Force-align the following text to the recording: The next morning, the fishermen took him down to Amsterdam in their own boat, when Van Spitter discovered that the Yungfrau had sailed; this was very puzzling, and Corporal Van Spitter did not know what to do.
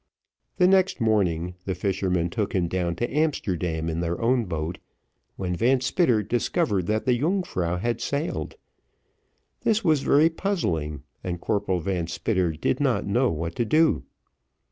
The 0.57 0.67
next 0.67 0.99
morning, 0.99 1.53
the 1.65 1.75
fishermen 1.75 2.31
took 2.31 2.53
him 2.55 2.67
down 2.67 2.95
to 2.95 3.15
Amsterdam 3.15 3.87
in 3.87 3.99
their 3.99 4.19
own 4.19 4.45
boat, 4.45 4.79
when 5.35 5.55
Van 5.55 5.79
Spitter 5.79 6.23
discovered 6.23 6.87
that 6.87 7.05
the 7.05 7.13
Yungfrau 7.13 7.77
had 7.77 8.01
sailed; 8.01 8.55
this 9.61 9.83
was 9.83 10.01
very 10.01 10.31
puzzling, 10.31 11.03
and 11.23 11.39
Corporal 11.39 11.81
Van 11.81 12.07
Spitter 12.07 12.51
did 12.51 12.79
not 12.79 13.05
know 13.05 13.29
what 13.29 13.53
to 13.57 13.63
do. 13.65 14.01